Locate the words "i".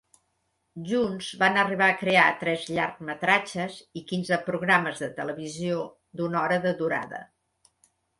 4.01-4.03